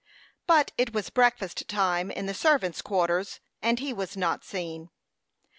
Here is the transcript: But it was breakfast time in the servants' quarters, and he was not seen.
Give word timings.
But 0.47 0.71
it 0.79 0.93
was 0.93 1.11
breakfast 1.11 1.67
time 1.67 2.09
in 2.09 2.25
the 2.25 2.33
servants' 2.33 2.81
quarters, 2.81 3.39
and 3.61 3.77
he 3.77 3.93
was 3.93 4.17
not 4.17 4.43
seen. 4.43 4.89